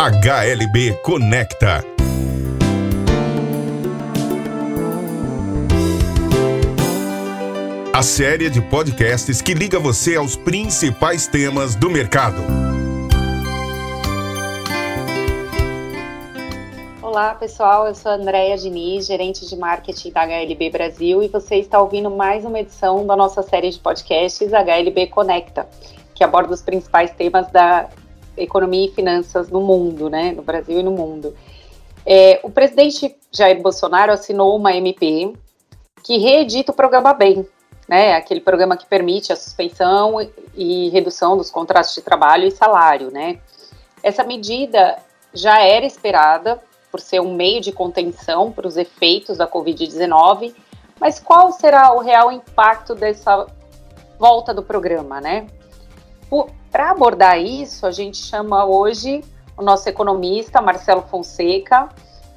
[0.00, 1.84] HLB Conecta.
[7.92, 12.40] A série de podcasts que liga você aos principais temas do mercado.
[17.02, 17.86] Olá, pessoal.
[17.86, 22.10] Eu sou a Andréia Diniz, gerente de marketing da HLB Brasil, e você está ouvindo
[22.10, 25.68] mais uma edição da nossa série de podcasts HLB Conecta,
[26.14, 27.90] que aborda os principais temas da
[28.36, 31.34] economia e finanças no mundo, né, no Brasil e no mundo.
[32.06, 35.32] É, o presidente Jair Bolsonaro assinou uma MP
[36.02, 37.46] que reedita o programa BEM,
[37.88, 40.16] né, aquele programa que permite a suspensão
[40.54, 43.38] e redução dos contratos de trabalho e salário, né.
[44.02, 44.98] Essa medida
[45.32, 46.60] já era esperada
[46.90, 50.54] por ser um meio de contenção para os efeitos da Covid-19,
[50.98, 53.46] mas qual será o real impacto dessa
[54.18, 55.46] volta do programa, né?
[56.70, 59.24] Para abordar isso, a gente chama hoje
[59.56, 61.88] o nosso economista, Marcelo Fonseca,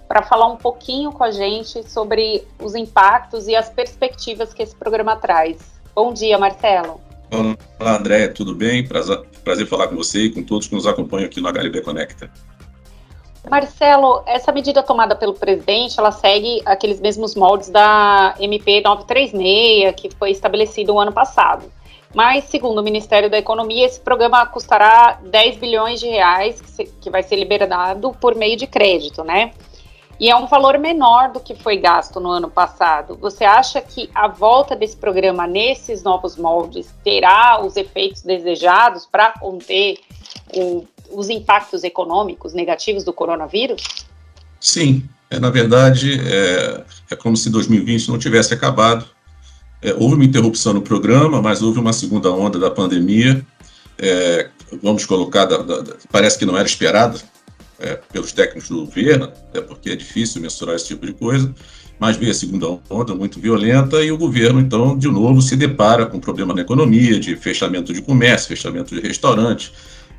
[0.07, 4.75] para falar um pouquinho com a gente sobre os impactos e as perspectivas que esse
[4.75, 5.57] programa traz.
[5.93, 6.99] Bom dia, Marcelo.
[7.79, 8.87] Olá, André, tudo bem?
[8.87, 12.31] Prazer, prazer falar com você e com todos que nos acompanham aqui no HLB Conecta.
[13.49, 20.09] Marcelo, essa medida tomada pelo presidente, ela segue aqueles mesmos moldes da MP 936, que
[20.15, 21.65] foi estabelecido o ano passado.
[22.13, 26.85] Mas, segundo o Ministério da Economia, esse programa custará 10 bilhões de reais, que, se,
[27.01, 29.51] que vai ser liberado por meio de crédito, né?
[30.19, 33.17] E é um valor menor do que foi gasto no ano passado.
[33.19, 39.31] Você acha que a volta desse programa nesses novos moldes terá os efeitos desejados para
[39.31, 39.97] conter
[40.55, 43.83] o, os impactos econômicos negativos do coronavírus?
[44.59, 45.03] Sim.
[45.31, 49.12] É, na verdade, é, é como se 2020 não tivesse acabado
[49.83, 53.45] é, houve uma interrupção no programa, mas houve uma segunda onda da pandemia.
[53.97, 54.49] É,
[54.81, 57.19] vamos colocar, da, da, parece que não era esperada
[57.79, 61.53] é, pelos técnicos do governo, até porque é difícil mensurar esse tipo de coisa,
[61.99, 66.05] mas veio a segunda onda muito violenta e o governo, então, de novo, se depara
[66.05, 69.71] com problema na economia, de fechamento de comércio, fechamento de restaurante,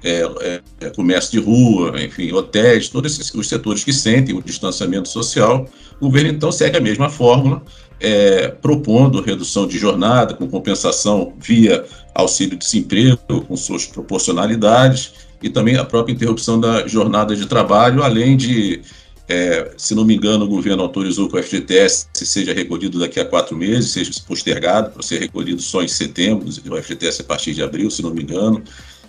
[0.05, 5.09] é, é, comércio de rua, enfim, hotéis, todos esses, os setores que sentem o distanciamento
[5.09, 5.67] social.
[5.99, 7.63] O governo, então, segue a mesma fórmula,
[8.01, 11.85] é, propondo redução de jornada com compensação via
[12.15, 15.13] auxílio-desemprego, com suas proporcionalidades,
[15.43, 18.81] e também a própria interrupção da jornada de trabalho, além de,
[19.29, 23.25] é, se não me engano, o governo autorizou que o FGTS seja recolhido daqui a
[23.25, 27.63] quatro meses, seja postergado para ser recolhido só em setembro, o FGTS a partir de
[27.63, 28.63] abril, se não me engano,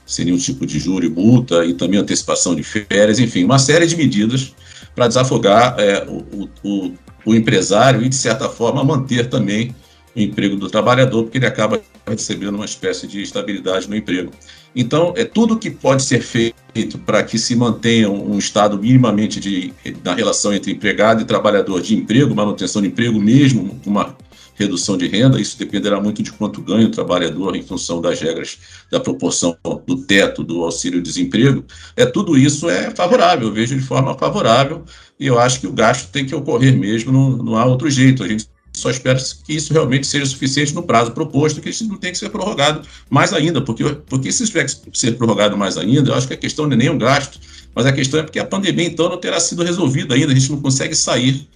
[0.06, 3.88] seria um tipo de juro e multa, e também antecipação de férias, enfim, uma série
[3.88, 4.54] de medidas
[4.94, 6.94] para desafogar é, o, o,
[7.26, 9.76] o empresário e, de certa forma, manter também
[10.16, 14.32] o emprego do trabalhador, porque ele acaba recebendo uma espécie de estabilidade no emprego.
[14.76, 19.74] Então, é tudo que pode ser feito para que se mantenha um estado minimamente de,
[20.04, 24.16] na relação entre empregado e trabalhador de emprego, manutenção de emprego mesmo, uma
[24.56, 28.58] redução de renda, isso dependerá muito de quanto ganha o trabalhador em função das regras
[28.90, 31.64] da proporção do teto do auxílio-desemprego.
[31.96, 34.84] É, tudo isso é favorável, eu vejo de forma favorável,
[35.20, 38.24] e eu acho que o gasto tem que ocorrer mesmo, não, não há outro jeito.
[38.24, 41.98] A gente só espera que isso realmente seja suficiente no prazo proposto, que isso não
[41.98, 46.12] tem que ser prorrogado mais ainda, porque, porque se tiver que ser prorrogado mais ainda,
[46.12, 47.40] eu acho que a questão não é nem o gasto,
[47.74, 50.52] mas a questão é porque a pandemia, então, não terá sido resolvida ainda, a gente
[50.52, 51.48] não consegue sair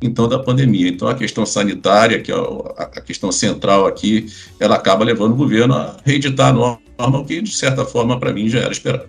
[0.00, 0.88] então da pandemia.
[0.88, 2.34] Então a questão sanitária, que é
[2.76, 4.26] a questão central aqui,
[4.58, 8.32] ela acaba levando o governo a reeditar a norma, o que de certa forma para
[8.32, 9.08] mim já era esperado.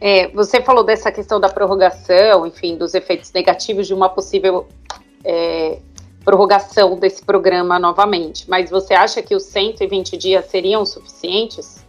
[0.00, 4.66] É, você falou dessa questão da prorrogação, enfim, dos efeitos negativos de uma possível
[5.24, 5.78] é,
[6.24, 11.84] prorrogação desse programa novamente, mas você acha que os 120 dias seriam suficientes?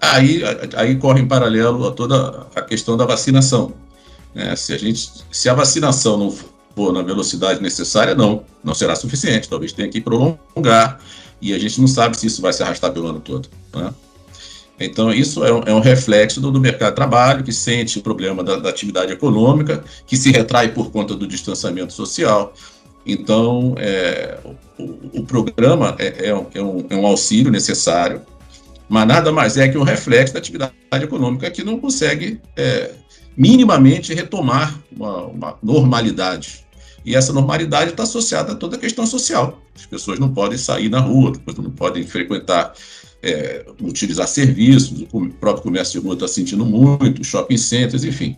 [0.00, 0.42] Aí,
[0.76, 3.72] aí corre em paralelo a toda a questão da vacinação.
[4.34, 4.56] Né?
[4.56, 6.30] Se, a gente, se a vacinação não
[6.74, 9.48] for na velocidade necessária, não, não será suficiente.
[9.48, 11.00] Talvez tenha que prolongar,
[11.40, 13.48] e a gente não sabe se isso vai se arrastar pelo ano todo.
[13.74, 13.92] Né?
[14.78, 18.02] Então, isso é um, é um reflexo do, do, mercado de trabalho, que sente o
[18.02, 22.54] problema da, da, atividade econômica, que se retrai por conta do distanciamento social.
[23.04, 24.38] Então, é,
[24.78, 28.22] o, o, programa é, é, um, é, um, é um auxílio necessário,
[28.88, 32.90] mas nada mais é que um reflexo da atividade econômica que não consegue é,
[33.36, 36.64] minimamente retomar uma, uma normalidade.
[37.04, 39.60] E essa normalidade está associada a toda a questão social.
[39.74, 42.74] As pessoas não podem sair na rua, não podem frequentar,
[43.22, 48.36] é, utilizar serviços, o próprio comércio de rua está sentindo muito, shopping centers, enfim.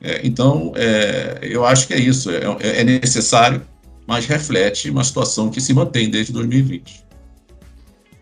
[0.00, 3.62] É, então, é, eu acho que é isso, é, é, necessário,
[4.06, 7.04] mas reflete uma situação que se mantém desde 2020.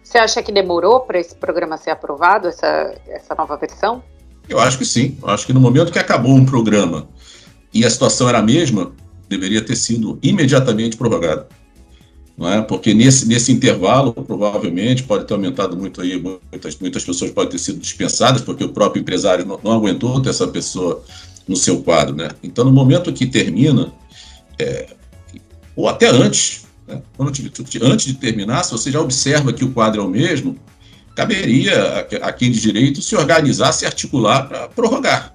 [0.02, 4.02] Você acha que demorou para esse programa ser aprovado, essa, essa nova versão?
[4.48, 5.18] Eu acho que sim.
[5.22, 7.08] Eu acho que no momento que acabou um programa
[7.72, 8.92] e a situação era a mesma,
[9.28, 11.46] deveria ter sido imediatamente prorrogado.
[12.36, 12.62] Não é?
[12.62, 17.58] Porque nesse, nesse intervalo, provavelmente, pode ter aumentado muito aí, muitas, muitas pessoas podem ter
[17.58, 21.02] sido dispensadas, porque o próprio empresário não, não aguentou ter essa pessoa
[21.46, 22.14] no seu quadro.
[22.14, 22.28] Né?
[22.42, 23.92] Então, no momento que termina,
[24.58, 24.93] é,
[25.76, 27.02] ou até antes, né?
[27.18, 30.56] antes de terminar, se você já observa que o quadro é o mesmo,
[31.14, 35.34] caberia a, quem de direito se organizar, se articular para prorrogar.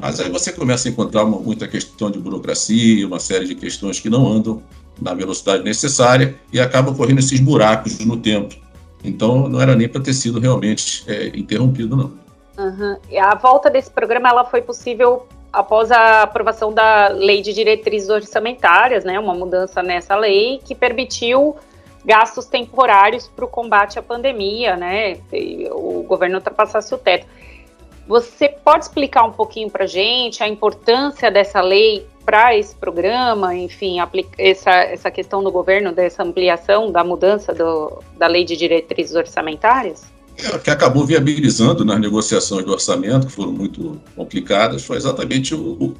[0.00, 3.98] Mas aí você começa a encontrar uma, muita questão de burocracia, uma série de questões
[3.98, 4.62] que não andam
[5.00, 8.54] na velocidade necessária e acaba correndo esses buracos no tempo.
[9.02, 12.28] Então, não era nem para ter sido realmente é, interrompido, não.
[12.58, 12.96] Uhum.
[13.20, 19.04] a volta desse programa ela foi possível após a aprovação da Lei de Diretrizes Orçamentárias,
[19.04, 21.56] né, uma mudança nessa lei que permitiu
[22.04, 25.18] gastos temporários para o combate à pandemia, né,
[25.72, 27.26] o governo ultrapassasse o teto.
[28.06, 33.98] Você pode explicar um pouquinho para gente a importância dessa lei para esse programa, enfim,
[34.38, 40.17] essa, essa questão do governo, dessa ampliação, da mudança do, da lei de diretrizes orçamentárias?
[40.62, 45.96] Que acabou viabilizando nas negociações do orçamento, que foram muito complicadas, foi exatamente o, o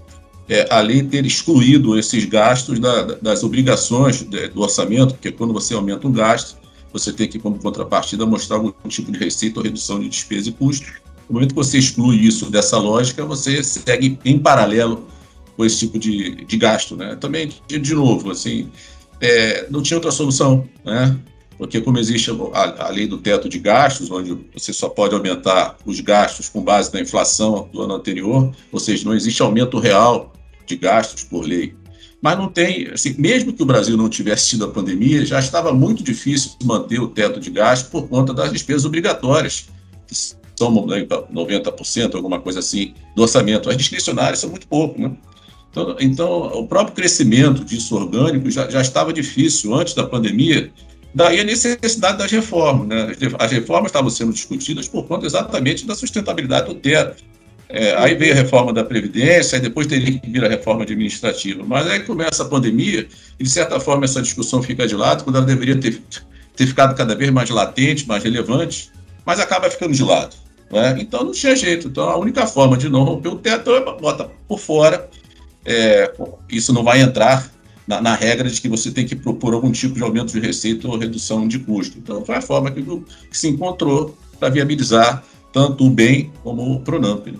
[0.49, 5.75] é, a lei ter excluído esses gastos da, das obrigações do orçamento, porque quando você
[5.75, 6.57] aumenta um gasto,
[6.93, 10.53] você tem que, como contrapartida, mostrar algum tipo de receita ou redução de despesa e
[10.53, 10.93] custos.
[11.29, 15.07] No momento que você exclui isso dessa lógica, você segue em paralelo
[15.55, 16.97] com esse tipo de, de gasto.
[16.97, 17.15] Né?
[17.17, 18.71] Também, de, de novo, assim,
[19.21, 21.19] é, não tinha outra solução, né?
[21.59, 25.77] Porque como existe a, a, lei do teto de gastos, onde você só pode aumentar
[25.85, 30.33] os gastos com base na inflação do ano anterior, ou seja, não existe aumento real
[30.65, 31.75] de gastos por lei.
[32.23, 35.73] Mas não tem, assim, mesmo que o Brasil não tivesse tido a pandemia, já estava
[35.73, 39.69] muito difícil manter o teto de gastos por conta das despesas obrigatórias,
[40.07, 43.69] que são 90%, alguma coisa assim, do orçamento.
[43.69, 45.13] As discricionárias são muito pouco, né?
[45.71, 50.73] Então, então, o próprio crescimento disso orgânico já, já estava difícil antes da pandemia,
[51.15, 52.89] daí a necessidade das reformas.
[52.89, 53.17] Né?
[53.39, 57.23] As reformas estavam sendo discutidas por conta exatamente da sustentabilidade do teto.
[57.71, 61.63] É, aí veio a reforma da Previdência, depois teria que vir a reforma administrativa.
[61.67, 63.07] Mas aí começa a pandemia,
[63.39, 66.01] e de certa forma essa discussão fica de lado, quando ela deveria ter,
[66.57, 68.91] ter ficado cada vez mais latente, mais relevante,
[69.27, 70.35] mas acaba ficando de lado.
[70.71, 70.97] Né?
[71.01, 71.89] Então não tinha jeito.
[71.89, 75.09] Então a única forma de não romper o teto é botar por fora.
[75.65, 76.11] É,
[76.49, 77.51] isso não vai entrar
[77.89, 80.87] na, na, regra de que você tem que propor algum tipo de aumento de receita
[80.87, 81.97] ou redução de custo.
[81.97, 86.81] Então foi a forma que, que se encontrou para viabilizar tanto o bem como o
[86.81, 87.27] Pronamp.
[87.27, 87.39] Né?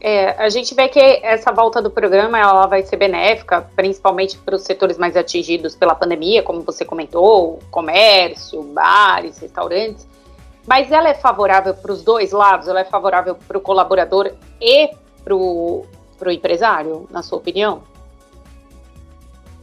[0.00, 4.56] É, a gente vê que essa volta do programa ela vai ser benéfica, principalmente para
[4.56, 10.08] os setores mais atingidos pela pandemia, como você comentou, comércio, bares, restaurantes.
[10.66, 12.66] Mas ela é favorável para os dois lados?
[12.66, 14.90] Ela é favorável para o colaborador e
[15.22, 15.86] para o
[16.30, 17.82] empresário, na sua opinião?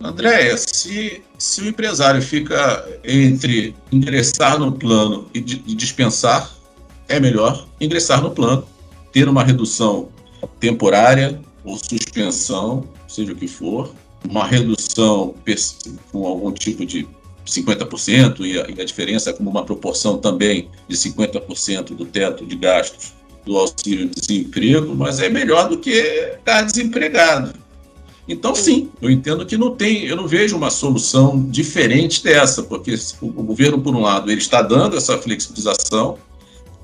[0.02, 6.52] Andréia, se, se o empresário fica entre ingressar no plano e, e dispensar,
[7.08, 8.64] é melhor ingressar no plano,
[9.12, 10.10] ter uma redução
[10.60, 13.92] temporária ou suspensão, seja o que for,
[14.30, 15.34] uma redução
[16.12, 17.08] com algum tipo de
[17.46, 22.46] 50%, e a, e a diferença é como uma proporção também de 50% do teto
[22.46, 23.14] de gastos
[23.46, 27.54] do auxílio-desemprego, mas é melhor do que estar desempregado.
[28.28, 32.94] Então, sim, eu entendo que não tem, eu não vejo uma solução diferente dessa, porque
[33.22, 36.18] o, governo, por um lado, ele está dando essa flexibilização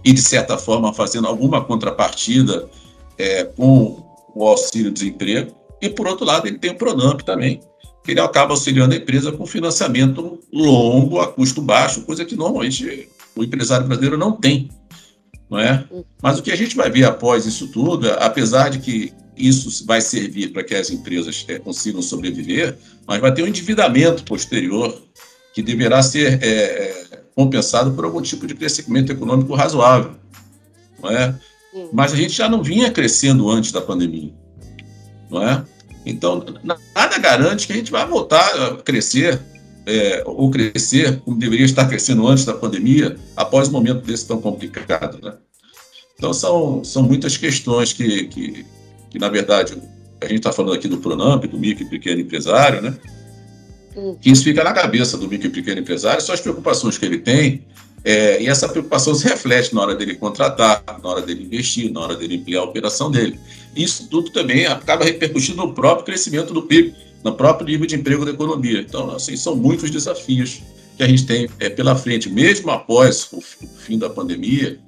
[0.06, 2.70] e, de certa forma, fazendo alguma contrapartida
[3.18, 7.60] é, com o auxílio-desemprego, e por outro lado ele tem o Pronamp também,
[8.04, 13.10] que ele acaba auxiliando a empresa com financiamento longo, a custo baixo, coisa que normalmente
[13.36, 14.70] o empresário brasileiro não tem.
[15.50, 15.86] Não é?
[16.22, 20.02] Mas o que a gente vai ver após isso tudo, apesar de que isso vai
[20.02, 25.02] servir para que as empresas é, consigam sobreviver, mas vai ter um endividamento posterior
[25.54, 30.16] que deverá ser é, compensado por algum tipo de crescimento econômico razoável.
[31.02, 31.36] Não é?
[31.92, 34.34] Mas a gente já não vinha crescendo antes da pandemia,
[35.30, 35.66] não é?
[36.06, 39.40] Então, nada garante que a gente vai voltar a crescer
[39.86, 44.40] é, ou crescer como deveria estar crescendo antes da pandemia, após um momento desse tão
[44.42, 45.36] complicado, né?
[46.16, 48.66] Então, são, são muitas questões que, que,
[49.13, 49.77] que na verdade,
[50.20, 52.96] a gente está falando aqui do Pronamp, do micro e pequeno empresário, né?
[53.96, 54.17] Hum.
[54.20, 57.20] Que isso fica na cabeça do micro e pequeno empresário, são as preocupações que ele
[57.20, 57.63] tem
[58.03, 62.01] é, e essa preocupação se reflete na hora dele contratar, na hora dele investir, na
[62.01, 63.39] hora dele ampliar a operação dele.
[63.75, 68.25] Isso tudo também acaba repercutindo no próprio crescimento do PIB, no próprio nível de emprego
[68.25, 68.82] da economia.
[68.82, 70.63] Então, assim, são muitos desafios
[70.98, 74.79] que a gente tem é, pela frente, mesmo após o, fim da pandemia,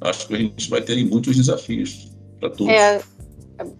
[0.00, 2.08] Acho que a gente vai ter muitos desafios
[2.38, 2.72] para todos.
[2.72, 3.02] É,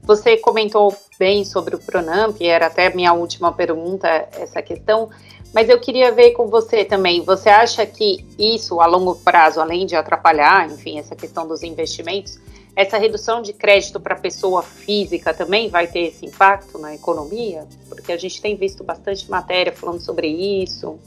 [0.02, 5.08] você comentou bem sobre o Pronamp, era até minha última pergunta essa questão,
[5.52, 7.22] mas eu queria ver com você também.
[7.22, 12.38] Você acha que isso, a longo prazo, além de atrapalhar, enfim, essa questão dos investimentos,
[12.76, 17.66] essa redução de crédito para pessoa física também vai ter esse impacto na economia?
[17.88, 20.98] Porque a gente tem visto bastante matéria falando sobre isso.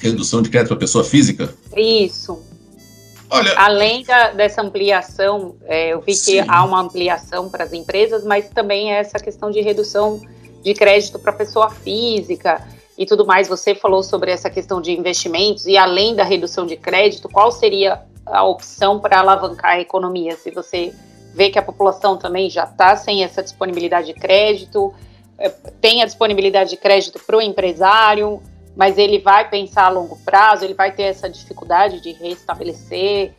[0.00, 1.52] Redução de crédito para pessoa física?
[1.76, 2.38] Isso.
[3.30, 6.42] Olha, Além da, dessa ampliação, é, eu vi sim.
[6.42, 10.20] que há uma ampliação para as empresas, mas também é essa questão de redução
[10.62, 12.66] de crédito para pessoa física
[12.96, 13.48] e tudo mais.
[13.48, 18.02] Você falou sobre essa questão de investimentos e além da redução de crédito, qual seria
[18.26, 20.36] a opção para alavancar a economia?
[20.36, 20.94] Se você
[21.34, 24.94] vê que a população também já está sem essa disponibilidade de crédito,
[25.38, 25.48] é,
[25.80, 28.40] tem a disponibilidade de crédito para o empresário,
[28.76, 33.32] mas ele vai pensar a longo prazo, ele vai ter essa dificuldade de restabelecer.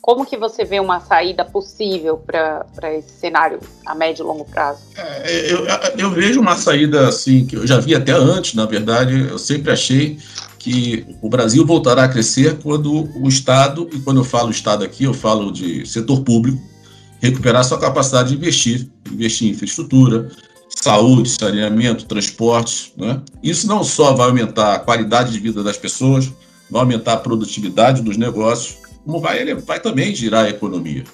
[0.00, 4.80] Como que você vê uma saída possível para esse cenário a médio e longo prazo?
[4.96, 5.64] É, eu,
[5.96, 9.70] eu, vejo uma saída assim, que eu já vi até antes, na verdade, eu sempre
[9.70, 10.18] achei
[10.58, 15.04] que o Brasil voltará a crescer quando o Estado, e quando eu falo Estado aqui,
[15.04, 16.60] eu falo de setor público,
[17.20, 20.30] recuperar sua capacidade de investir, investir em infraestrutura,
[20.82, 22.92] saúde, saneamento, transportes.
[22.96, 23.20] Né?
[23.42, 26.32] Isso não só vai aumentar a qualidade de vida das pessoas,
[26.68, 31.04] vai aumentar a produtividade dos negócios, como vai, vai também girar a economia.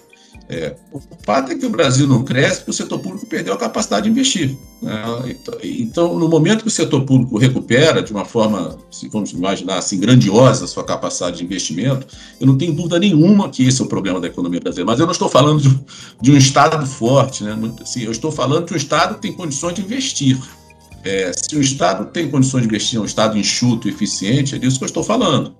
[0.50, 3.58] É, o fato é que o Brasil não cresce porque o setor público perdeu a
[3.58, 4.56] capacidade de investir.
[4.80, 5.02] Né?
[5.26, 9.76] Então, então, no momento que o setor público recupera de uma forma, se vamos imaginar
[9.76, 12.06] assim, grandiosa a sua capacidade de investimento,
[12.40, 14.90] eu não tenho dúvida nenhuma que esse é o problema da economia brasileira.
[14.90, 15.80] Mas eu não estou falando de,
[16.22, 17.54] de um Estado forte, né?
[17.82, 20.38] Assim, eu estou falando que o Estado tem condições de investir.
[21.04, 24.58] É, se o Estado tem condições de investir, é um Estado enxuto e eficiente, é
[24.58, 25.54] disso que eu estou falando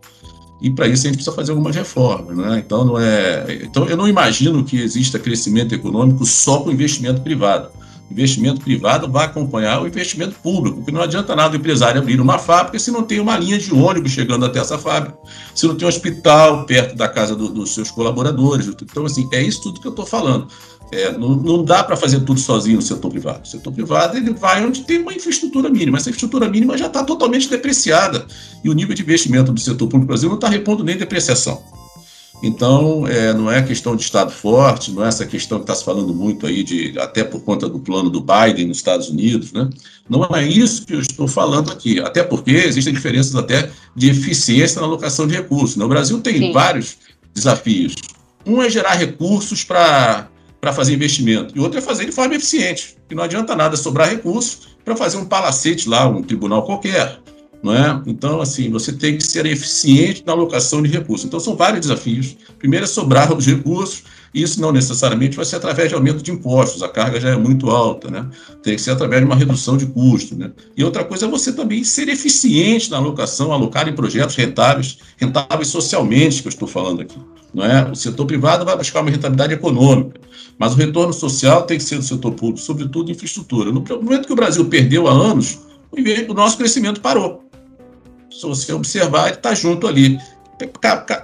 [0.61, 2.63] e para isso a gente precisa fazer algumas reformas, né?
[2.65, 7.71] Então não é, então eu não imagino que exista crescimento econômico só com investimento privado.
[8.11, 12.39] investimento privado vai acompanhar o investimento público, porque não adianta nada o empresário abrir uma
[12.39, 15.17] fábrica se não tem uma linha de ônibus chegando até essa fábrica,
[15.55, 18.67] se não tem um hospital perto da casa do, dos seus colaboradores.
[18.67, 20.49] Então assim é isso tudo que eu estou falando.
[20.91, 23.43] É, não, não, dá para fazer tudo sozinho no setor privado.
[23.45, 25.99] O setor privado ele vai onde tem uma infraestrutura mínima.
[25.99, 28.27] Essa infraestrutura mínima já está totalmente depreciada.
[28.65, 31.63] E o nível de investimento do setor público no Brasil não está repondo nem depreciação.
[32.43, 35.85] Então, é, não é questão de Estado forte, não é essa questão que está se
[35.85, 39.69] falando muito aí, de, até por conta do plano do Biden nos Estados Unidos, né?
[40.09, 44.81] Não é isso que eu estou falando aqui, até porque existem diferenças até de eficiência
[44.81, 45.77] na alocação de recursos.
[45.77, 45.85] Né?
[45.85, 46.53] O Brasil tem Sim.
[46.53, 46.97] vários
[47.35, 47.97] desafios.
[48.47, 50.29] Um é gerar recursos para
[50.61, 54.09] para fazer investimento, e outro é fazer de forma eficiente, que não adianta nada sobrar
[54.09, 57.19] recursos para fazer um palacete lá, um tribunal qualquer,
[57.63, 58.03] não é?
[58.07, 61.27] Então, assim, você tem que ser eficiente na alocação de recursos.
[61.27, 62.37] Então, são vários desafios.
[62.59, 66.31] Primeiro é sobrar os recursos, e isso não necessariamente vai ser através de aumento de
[66.31, 68.29] impostos, a carga já é muito alta, né?
[68.63, 70.53] Tem que ser através de uma redução de custo, né?
[70.77, 75.69] E outra coisa é você também ser eficiente na alocação, alocar em projetos rentáveis, rentáveis
[75.69, 77.19] socialmente, que eu estou falando aqui,
[77.55, 77.91] não é?
[77.91, 80.21] O setor privado vai buscar uma rentabilidade econômica,
[80.59, 83.73] mas o retorno social tem que ser do setor público, sobretudo infraestrutura.
[83.73, 85.59] No momento que o Brasil perdeu há anos,
[85.91, 87.48] o nosso crescimento parou.
[88.39, 90.17] Se você observar, ele está junto ali.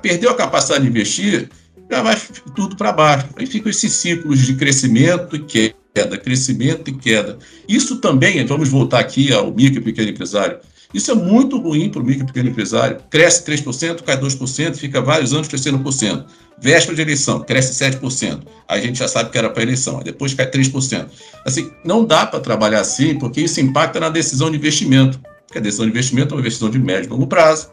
[0.03, 1.49] Perdeu a capacidade de investir,
[1.89, 2.21] já vai
[2.57, 3.29] tudo para baixo.
[3.37, 7.39] Aí ficam esses ciclos de crescimento e queda, crescimento e queda.
[7.69, 10.59] Isso também, vamos voltar aqui ao micro e pequeno empresário,
[10.93, 12.99] isso é muito ruim para o micro e pequeno empresário.
[13.11, 16.25] Cresce 3%, cai 2%, fica vários anos crescendo por cento.
[16.61, 18.43] Véspera de eleição, cresce 7%.
[18.69, 21.07] Aí a gente já sabe que era para eleição, aí depois cai 3%.
[21.45, 25.21] Assim, não dá para trabalhar assim, porque isso impacta na decisão de investimento.
[25.55, 27.69] Porque a decisão de investimento é uma decisão de médio e longo prazo.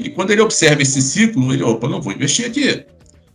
[0.00, 2.84] E quando ele observa esse ciclo, ele, opa, não vou investir aqui.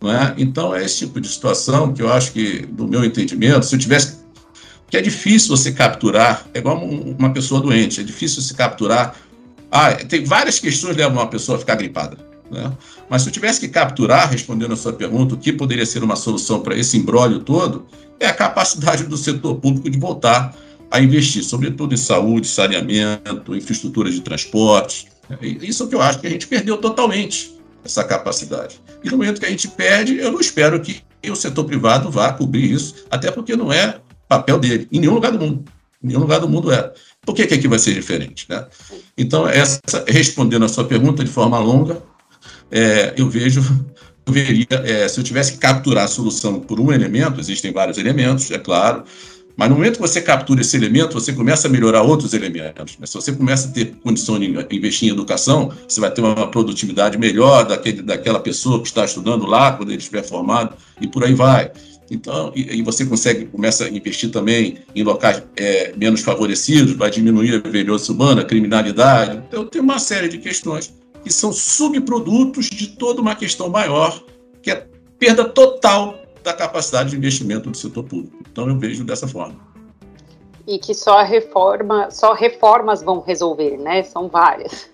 [0.02, 0.34] Não é?
[0.36, 3.78] Então, é esse tipo de situação que eu acho que, do meu entendimento, se eu
[3.78, 4.18] tivesse.
[4.90, 9.16] que é difícil você capturar, é igual uma pessoa doente, é difícil você capturar.
[9.72, 12.18] Ah, tem várias questões que levam uma pessoa a ficar gripada.
[12.50, 12.70] Né?
[13.08, 16.16] Mas se eu tivesse que capturar, respondendo a sua pergunta, o que poderia ser uma
[16.16, 17.86] solução para esse embrólio todo,
[18.20, 20.54] é a capacidade do setor público de voltar
[20.90, 25.08] a investir, sobretudo em saúde, saneamento, infraestrutura de transporte.
[25.40, 28.80] Isso é o que eu acho que a gente perdeu totalmente essa capacidade.
[29.02, 32.32] E no momento que a gente perde, eu não espero que o setor privado vá
[32.32, 35.64] cobrir isso, até porque não é papel dele, em nenhum lugar do mundo.
[36.02, 36.92] Em nenhum lugar do mundo é.
[37.22, 38.46] Por que, que aqui vai ser diferente?
[38.48, 38.64] Né?
[39.16, 42.02] Então, essa, respondendo a sua pergunta de forma longa,
[42.70, 43.60] é, eu vejo,
[44.26, 47.98] eu veria, é, se eu tivesse que capturar a solução por um elemento, existem vários
[47.98, 49.04] elementos, é claro,
[49.56, 52.96] Mas no momento que você captura esse elemento, você começa a melhorar outros elementos.
[53.00, 56.46] Mas se você começa a ter condição de investir em educação, você vai ter uma
[56.48, 61.24] produtividade melhor daquele, daquela pessoa que está estudando lá, quando ele estiver formado, e por
[61.24, 61.70] aí vai.
[62.10, 67.10] Então, e, e você consegue, começa a investir também em locais é, menos favorecidos, vai
[67.10, 69.42] diminuir a violência humana, a criminalidade.
[69.48, 70.94] Então, tem uma série de questões
[71.24, 74.22] que são subprodutos de toda uma questão maior,
[74.62, 74.86] que é
[75.18, 78.36] perda total da capacidade de investimento do setor público.
[78.50, 79.56] Então, eu vejo dessa forma.
[80.64, 84.04] E que só reforma, só reformas vão resolver, né?
[84.04, 84.88] São várias.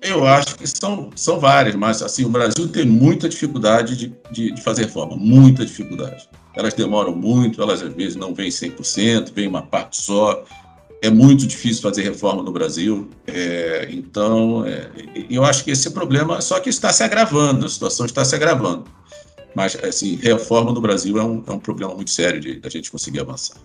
[0.00, 4.52] Eu acho que são, são várias, mas assim, o Brasil tem muita dificuldade de, de,
[4.52, 6.28] de, fazer reforma, muita dificuldade.
[6.54, 10.44] Elas demoram muito, elas às vezes não vêm 100%, vem uma parte só.
[11.02, 13.10] É muito difícil fazer reforma no Brasil.
[13.26, 14.88] É, então, é,
[15.28, 18.84] eu acho que esse problema, só que está se agravando, a situação está se agravando.
[19.54, 22.90] Mas, assim, reforma no Brasil é um, é um problema muito sério de a gente
[22.90, 23.56] conseguir avançar.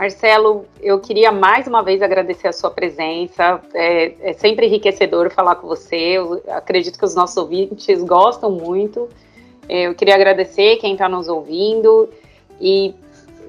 [0.00, 3.60] Marcelo, eu queria mais uma vez agradecer a sua presença.
[3.74, 5.96] É, é, sempre enriquecedor falar com você.
[5.96, 9.10] Eu acredito que os nossos ouvintes gostam muito.
[9.68, 12.08] É, eu queria agradecer quem está nos ouvindo
[12.58, 12.94] e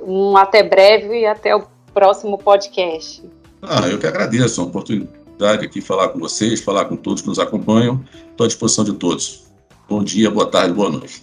[0.06, 1.64] um até breve e até o
[1.94, 3.24] próximo podcast.
[3.62, 7.40] Ah, eu que agradeço a oportunidade aqui falar com vocês, falar com todos que nos
[7.40, 8.04] acompanham.
[8.30, 9.51] Estou à disposição de todos.
[9.92, 11.22] Bom dia, boa tarde, boa noite.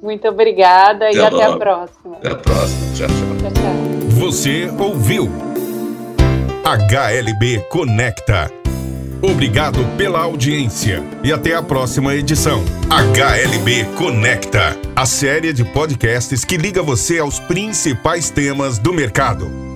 [0.00, 2.16] Muito obrigada até e até a próxima.
[2.18, 2.94] Até a próxima.
[2.94, 3.36] Tchau, tchau.
[3.40, 4.08] tchau, tchau.
[4.10, 5.28] Você ouviu
[6.64, 8.48] HLB Conecta.
[9.20, 12.62] Obrigado pela audiência e até a próxima edição.
[12.88, 19.69] HLB Conecta, a série de podcasts que liga você aos principais temas do mercado.